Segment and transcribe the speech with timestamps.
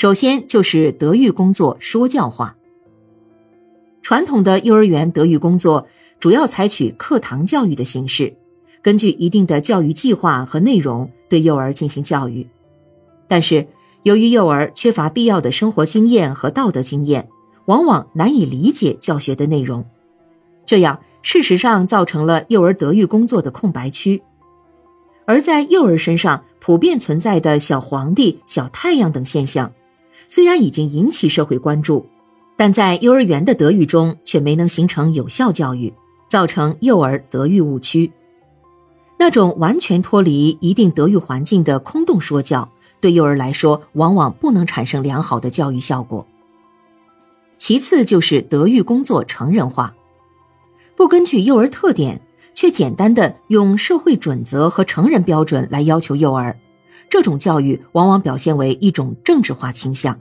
[0.00, 2.56] 首先就是德育工作说教化。
[4.00, 5.86] 传统的幼儿园德育工作
[6.18, 8.34] 主要采取课堂教育的形式，
[8.80, 12.48] 根据一定的教育计划和内容对幼儿进行教育。
[13.28, 13.66] 但是，
[14.02, 17.28] 由于幼儿缺乏必要的生活经验和道德经验，
[17.66, 19.84] 往往难以理解教学的内容，
[20.64, 24.22] 这样事实上造成了幼儿德育工作的空白区。
[25.26, 29.70] 而在幼儿身上普遍存在的小皇帝、小太阳等现象，
[30.30, 32.06] 虽然已经引起社会关注，
[32.56, 35.92] 但在幼儿园的德育中却没能形成有效教育，
[36.28, 38.12] 造成幼儿德育误区。
[39.18, 42.70] 那种完全脱离一定德育环境的空洞说教。
[43.00, 46.24] 对幼儿来说，往往不能产生良好的教育效果。
[47.56, 49.94] 其次就是德育工作成人化，
[50.94, 52.20] 不根据幼儿特点，
[52.54, 56.56] 却简单的用社会准则和成人标准来要求幼儿，
[57.10, 60.18] 这种教育往往表现为一种政治化倾向，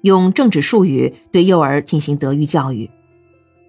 [0.00, 2.90] 用政治术语对幼儿进行德育教育。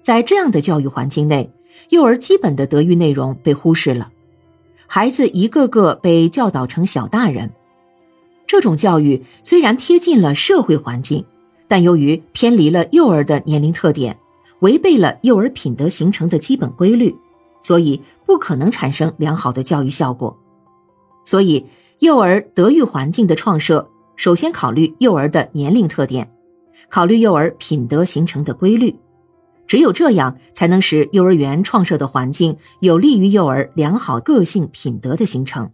[0.00, 1.50] 在这样的教育环境内，
[1.90, 4.12] 幼儿基本的德育内容被忽视了，
[4.86, 7.50] 孩子一个个被教导成小大人。
[8.46, 11.24] 这种教育虽然贴近了社会环境，
[11.66, 14.16] 但由于偏离了幼儿的年龄特点，
[14.60, 17.12] 违背了幼儿品德形成的基本规律，
[17.60, 20.38] 所以不可能产生良好的教育效果。
[21.24, 21.66] 所以，
[22.00, 26.30] 幼儿德育环境的创设，首先考虑幼儿的年龄特点，
[26.90, 28.94] 考虑幼儿品德形成的规律。
[29.66, 35.72] 只有这样，才能使幼儿园创设的环境有利于幼儿良好个性品德的形成。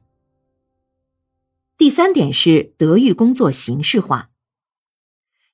[1.77, 4.31] 第三点是德育工作形式化。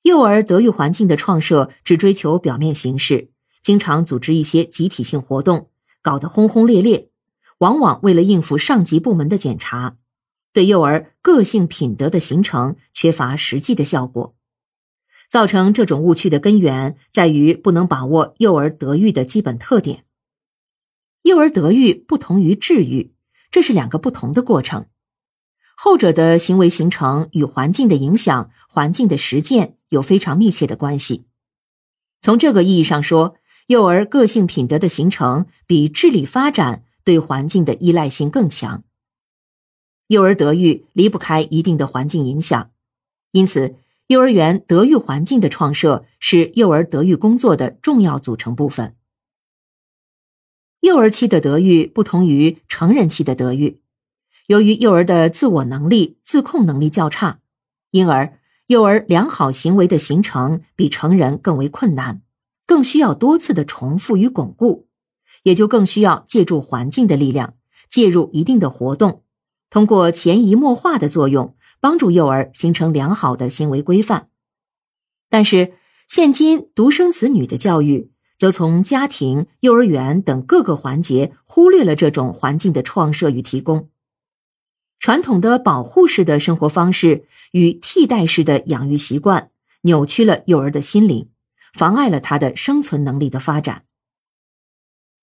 [0.03, 3.31] 幼儿德育环境的创设只追求表面形式，
[3.63, 5.69] 经常组织一些集体性活动，
[6.03, 7.09] 搞得轰轰烈烈，
[7.57, 9.97] 往往为了应付上级部门的检查，
[10.53, 14.35] 对幼儿个性品德的形成缺乏实际的效果。
[15.29, 20.05] 造成这种误区的根源在于不能把握幼儿德育的基本特点。
[21.21, 23.13] 幼儿德育不同于治育，
[23.51, 24.87] 这是两个不同的过程。
[25.75, 31.25] 后者的行为形成与环境的影响、环境的实践有非常密切的关系。
[32.21, 33.35] 从这个意义上说，
[33.67, 38.83] 幼儿个性品德的形成比智力发展对环境的依赖性更强。
[40.09, 42.71] 幼儿德育离不开一定的环境影响，
[43.31, 43.75] 因此，
[44.07, 48.95] 幼儿园德育环境的创设是幼儿德育工作的重要组成部分。
[50.79, 53.81] 幼儿期的德育不同于成人期的德育。
[54.47, 57.39] 由于幼儿的自我能力、自控能力较差，
[57.91, 62.23] 因而幼儿良好行为的形成比成人更为困难，
[62.65, 64.87] 更需要多次的重复与巩固，
[65.43, 67.53] 也就更需要借助环境的力量，
[67.91, 69.21] 介入一定的活动，
[69.69, 74.29] 通过潜移默化的作用，帮助幼儿形成良好的行为规范。
[75.29, 75.73] 但是，
[76.07, 83.89] 现今独生子女的教育，则从家庭、幼儿园等各个环节忽略了这种环境的创设与提供。
[84.97, 89.51] 传统的保护式的生活方式与替代式的养育习惯，
[89.83, 91.29] 扭曲了幼儿的心灵，
[91.73, 93.83] 妨碍了他的生存能力的发展。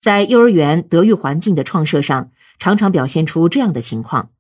[0.00, 4.30] 在幼儿园德育环境的创设上，常常表现出这样的情况：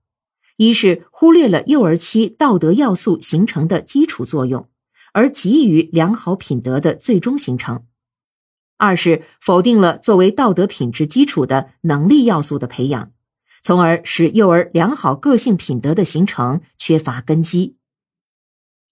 [0.56, 4.68] 一是忽略了幼儿期道德要素形成的基础作用，
[5.12, 7.84] 而急于良好品德的最终形成；
[8.78, 13.12] 二是否定了作为道德品质基础的能力要素的培养。
[13.62, 17.76] 从而使幼儿良好个性品德的形成缺乏根基。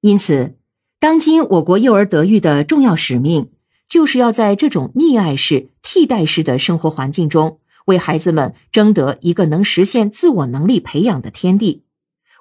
[0.01, 0.57] 因此，
[0.99, 3.53] 当今我国幼儿德育的重要使命，
[3.87, 11.85] 就是要在这种溺爱式、替代式的生活环境中，为孩子们争得一个能实现自我能力培养的天地，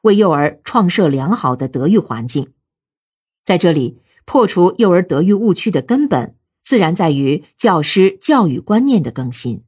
[0.03, 2.53] 为幼儿创设良好的德育环境。
[3.45, 9.63] 在这里，破除幼儿德育误区的根本，自然在于教师教育观念的更新。